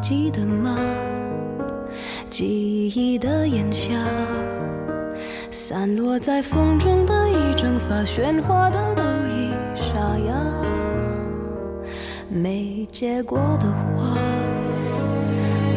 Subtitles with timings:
[0.00, 0.78] 记得吗？
[2.30, 3.92] 记忆的炎夏，
[5.50, 10.34] 散落在风中的一整发，喧哗的都已沙哑。
[12.28, 14.16] 没结果的花，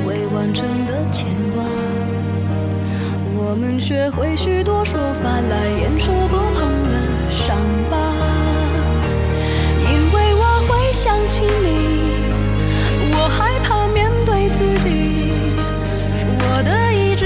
[0.07, 1.63] 未完成的牵挂。
[3.35, 6.95] 我们学会许多说法来掩饰不碰的
[7.29, 7.57] 伤
[7.91, 7.98] 疤，
[9.81, 11.92] 因为我会想起你，
[14.53, 14.88] 自己，
[16.39, 17.25] 我的意志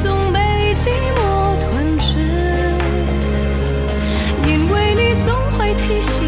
[0.00, 2.18] 总被寂寞吞噬，
[4.44, 6.26] 因为你总会提醒，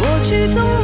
[0.00, 0.83] 过去总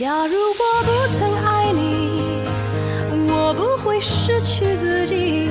[0.00, 2.42] 假如我不曾爱你，
[3.30, 5.50] 我不会失去自己。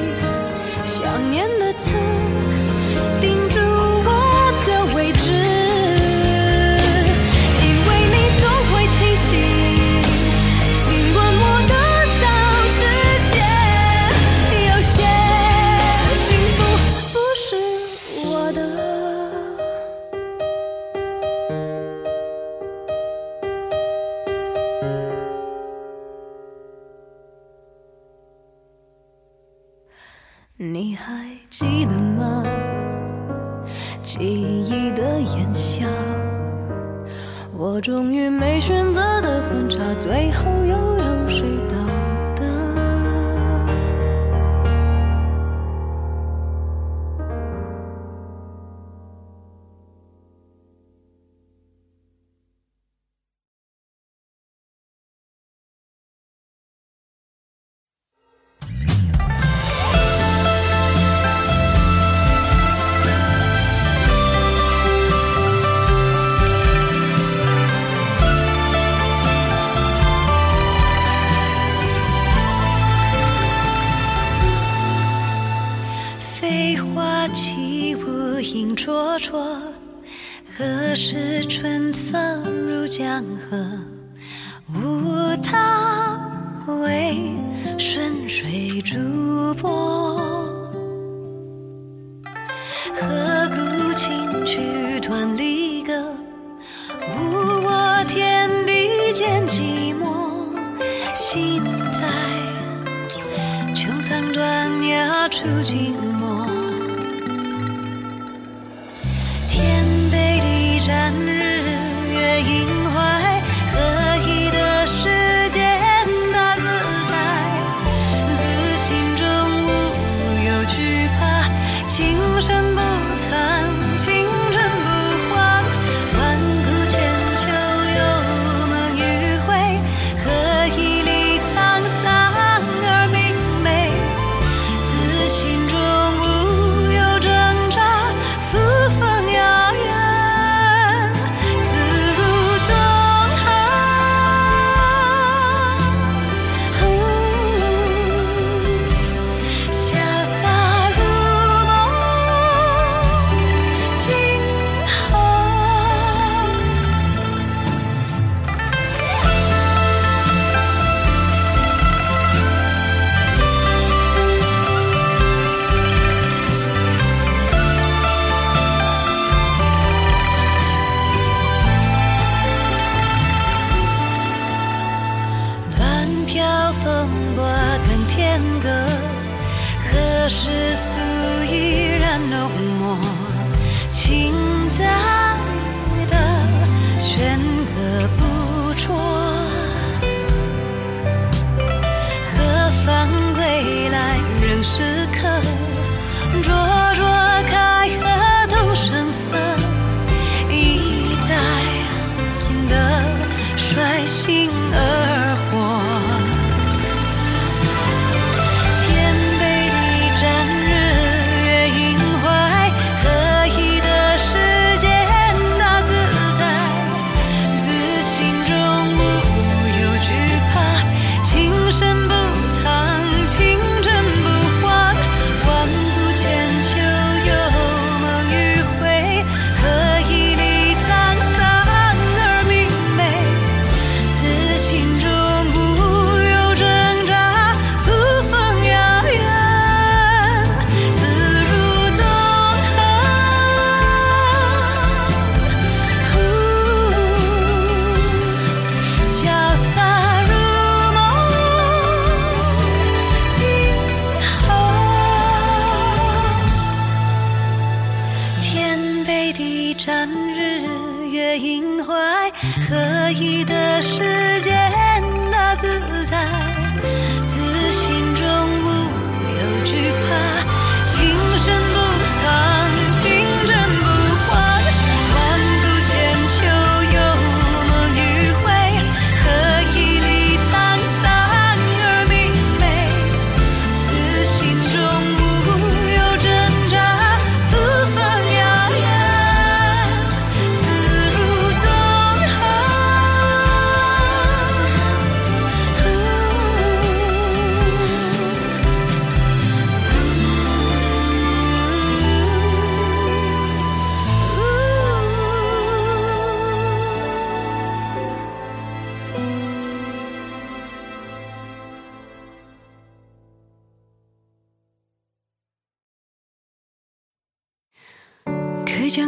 [37.81, 40.59] 终于没选择的分岔，最后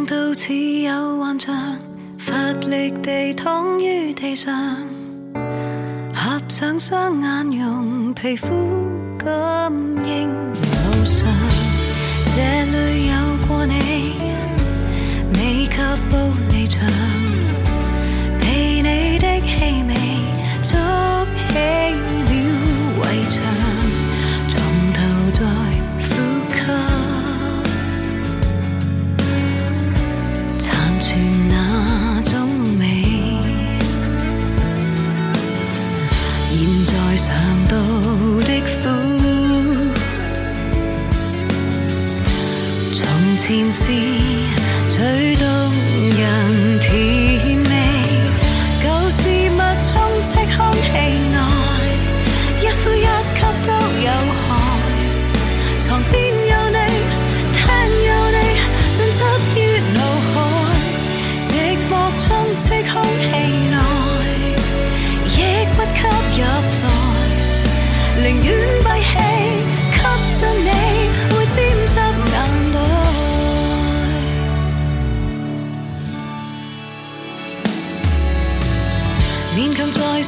[0.06, 1.54] 到似有幻象，
[2.18, 2.34] 乏
[2.68, 4.76] 力地躺于地上，
[6.14, 8.48] 合上双眼，用皮肤
[9.18, 9.72] 感
[10.04, 11.28] 应路上，
[12.24, 14.31] 这里有过你。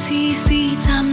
[0.05, 1.04] see seeds.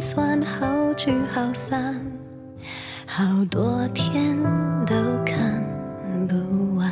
[0.00, 2.00] 算好聚好散
[3.06, 4.36] 好多天
[4.84, 5.62] 都看
[6.28, 6.86] 不完。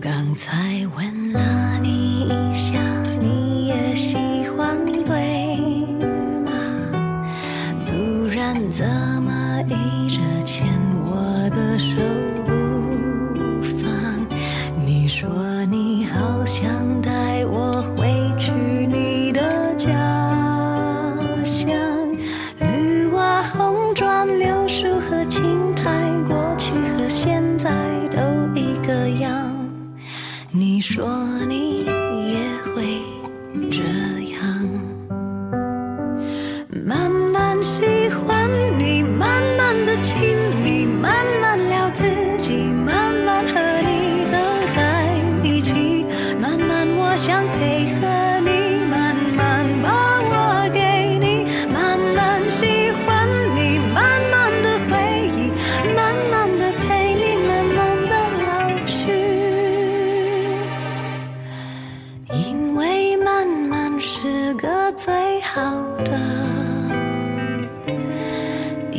[0.00, 2.78] 刚才吻了你一下
[3.20, 4.16] 你也喜
[4.56, 5.56] 欢对
[6.44, 6.50] 吗？
[7.84, 8.86] 不然怎
[9.22, 9.25] 么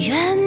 [0.08, 0.47] 愿。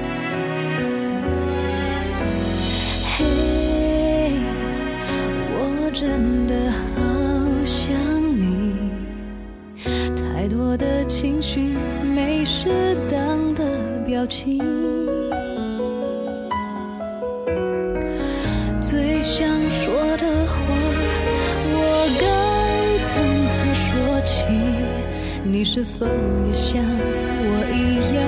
[6.01, 6.97] 真的好
[7.63, 7.93] 想
[8.35, 8.73] 你
[10.17, 11.75] 太多的情绪
[12.15, 14.57] 没适当的表情。
[18.81, 20.57] 最想说的话
[21.69, 21.79] 我
[22.19, 22.25] 该
[23.03, 23.13] 从
[23.45, 24.47] 何说起？
[25.43, 26.07] 你是否
[26.47, 28.19] 也像我一样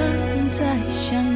[0.52, 1.33] 在想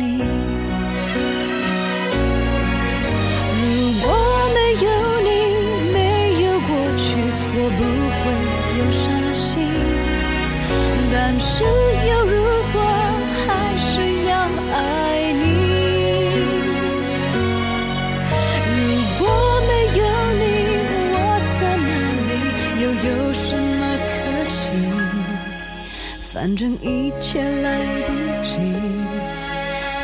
[26.39, 28.13] 反正一切来不
[28.44, 28.60] 及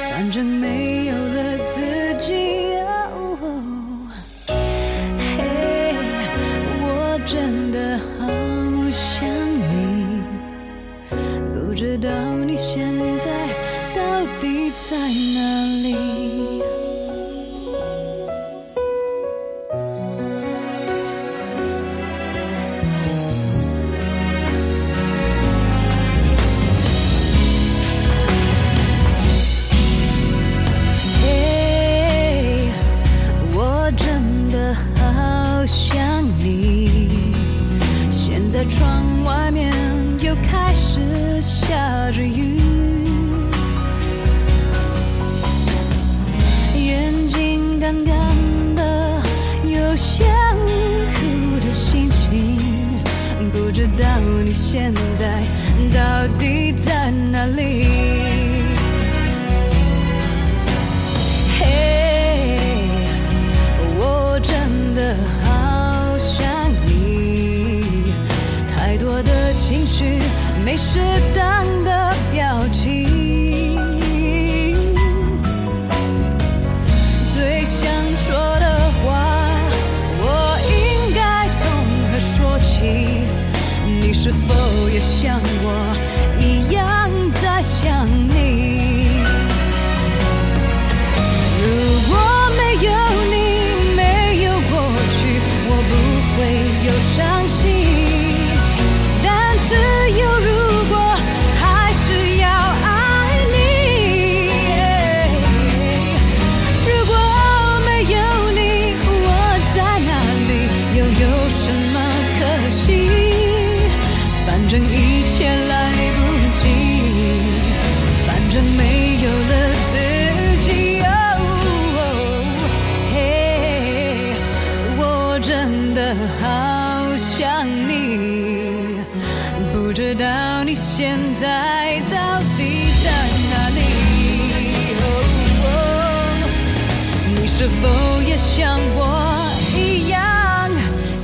[0.10, 1.80] 反正没有了自
[2.20, 2.34] 己
[5.38, 5.94] 嘿
[6.82, 8.26] 我真的好
[8.90, 9.30] 想
[9.70, 10.24] 你
[11.54, 12.10] 不知道
[12.44, 13.30] 你现在
[13.96, 14.98] 到底在
[15.36, 15.43] 哪。
[54.74, 55.44] 现在？
[55.94, 58.03] 到底在哪里？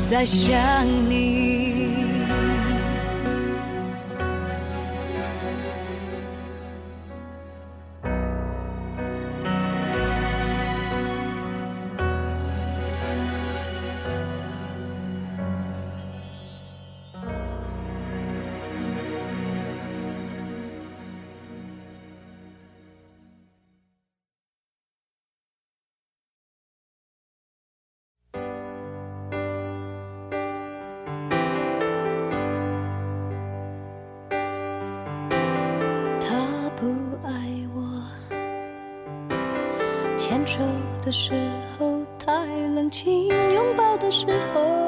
[0.10, 0.58] 在想
[1.08, 2.09] 你。
[44.12, 44.79] 时候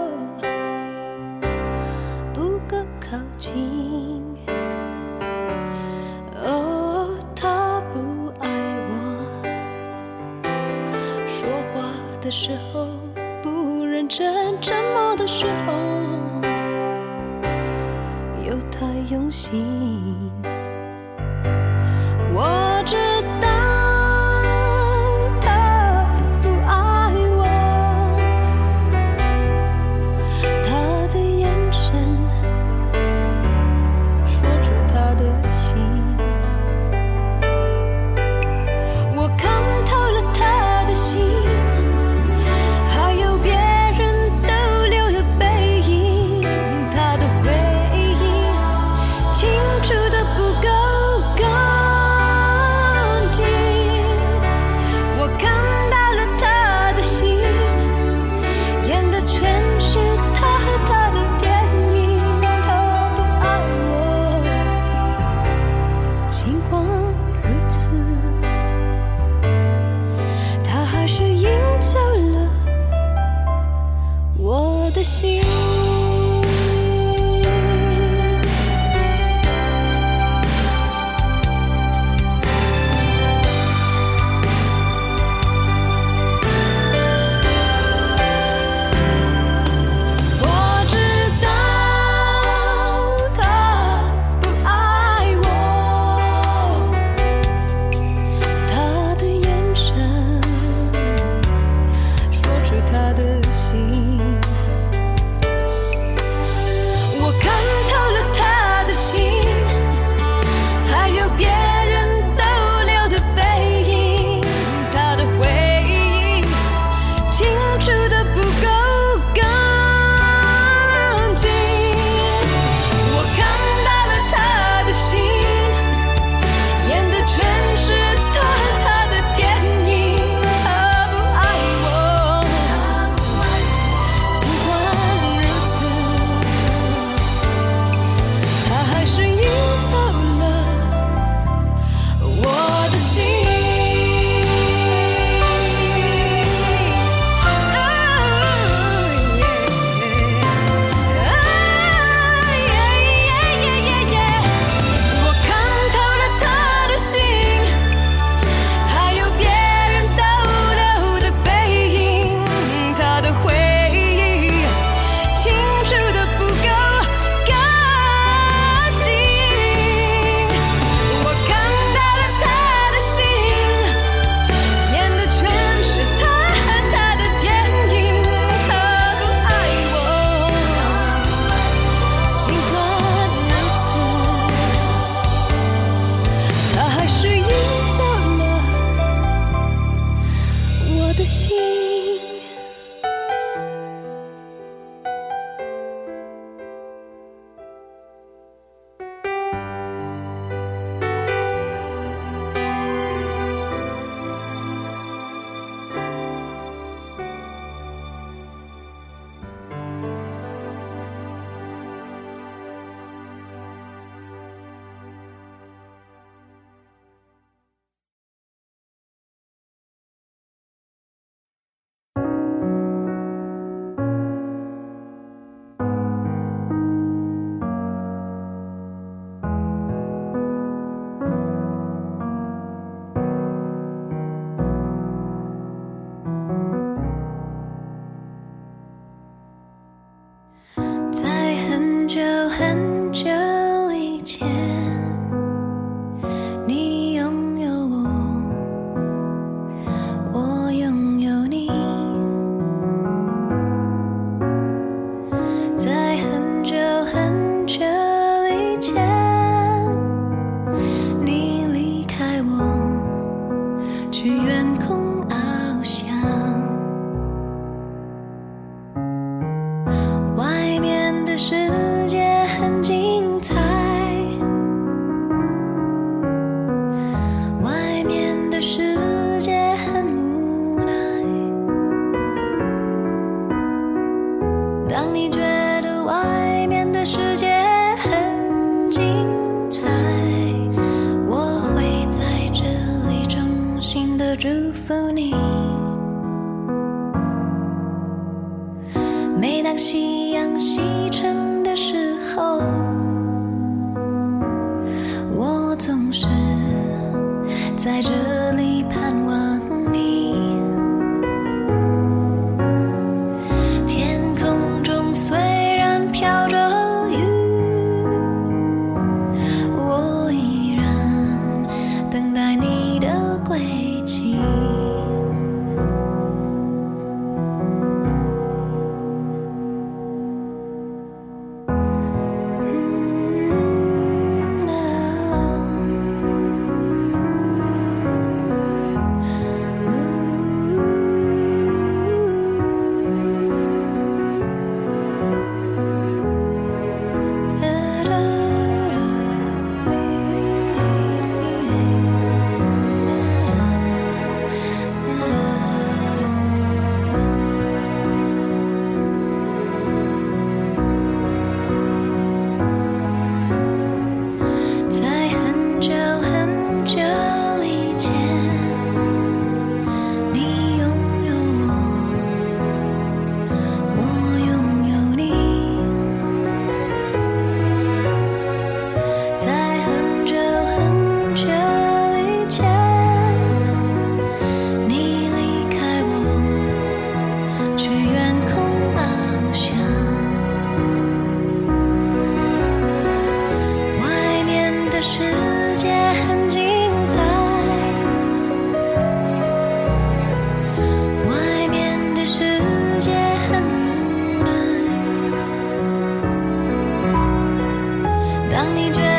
[408.62, 409.11] 让你觉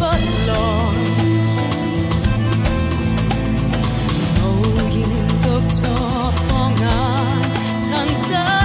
[0.00, 0.06] 不，
[4.40, 4.44] 无
[4.88, 4.98] 言
[5.42, 5.78] 独坐
[6.48, 6.48] 放
[6.80, 8.59] 眼，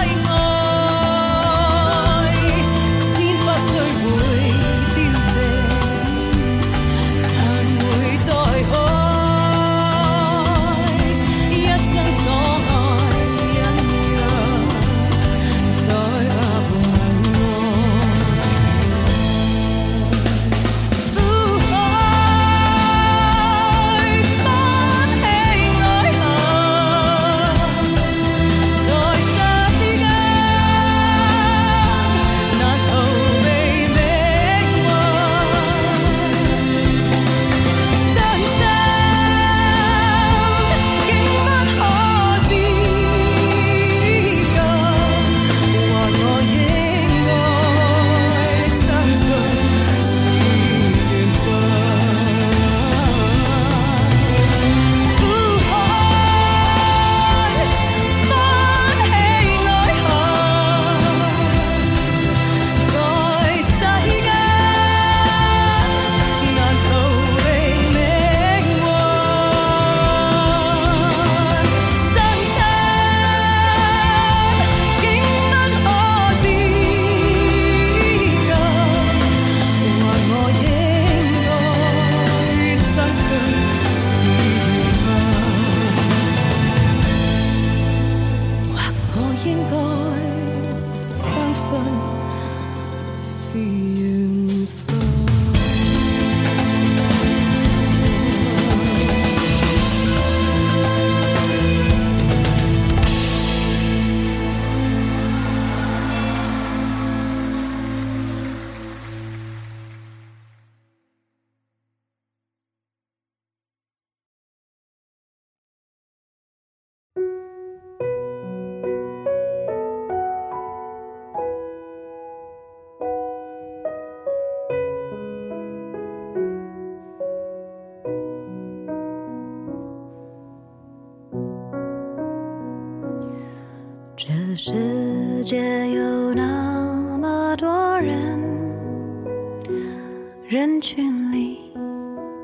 [140.65, 141.59] 人群里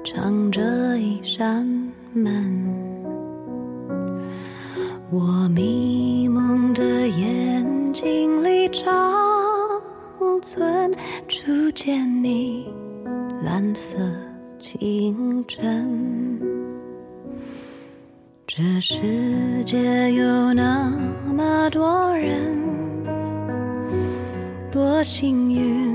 [0.06, 0.62] 藏着
[1.00, 1.66] 一扇
[2.14, 2.72] 门，
[5.10, 8.94] 我迷蒙的眼睛里长
[10.40, 10.94] 存
[11.28, 12.72] 初见你
[13.44, 13.98] 蓝色
[14.60, 16.40] 清晨。
[18.46, 19.00] 这世
[19.66, 20.94] 界有那
[21.26, 22.56] 么多人，
[24.72, 25.91] 多幸运。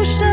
[0.00, 0.29] duszę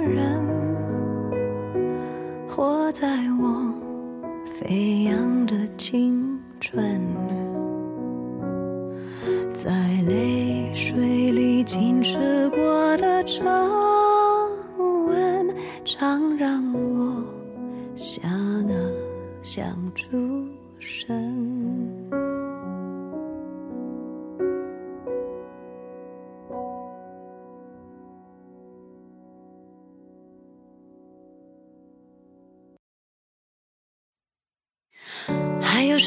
[0.00, 0.40] 人
[2.48, 3.06] 活在
[3.40, 3.72] 我
[4.58, 7.19] 飞扬的青春。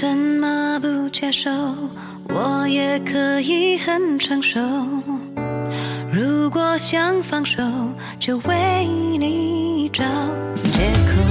[0.04, 1.50] 怎么不接受？
[2.28, 4.60] 我也可以很成熟
[6.12, 7.64] 如果想放手
[8.20, 8.86] 就为
[9.18, 10.04] 你找。
[10.74, 11.24] 借口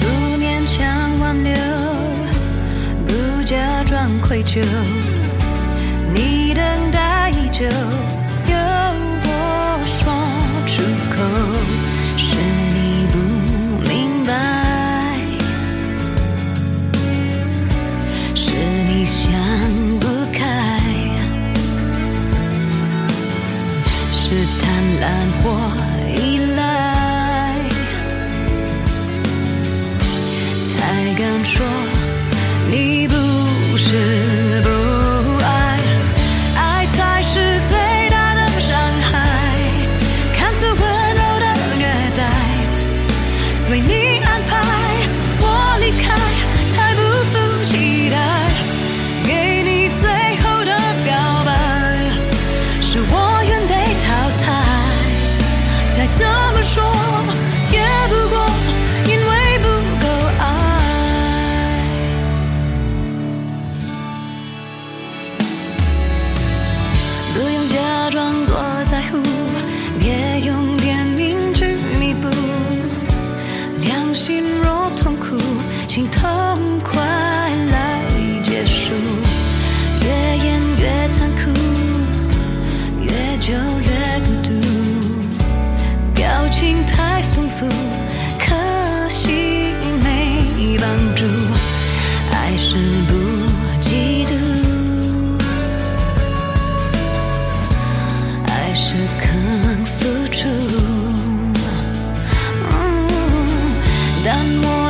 [0.00, 0.06] 不
[0.38, 1.52] 勉强挽留
[3.06, 4.64] 不假装愧疚
[6.14, 7.66] 你等待已久。
[25.48, 25.85] 我。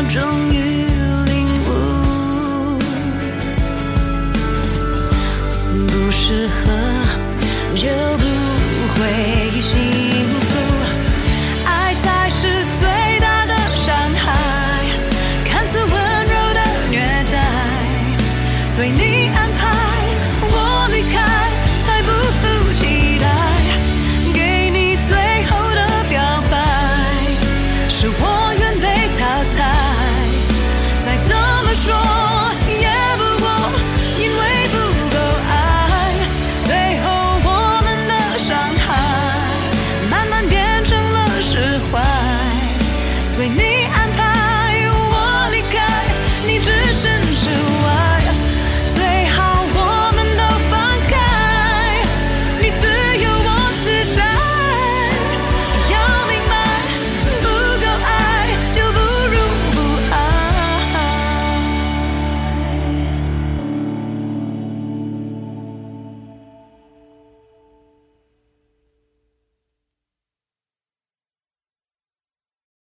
[0.09, 0.55] 证明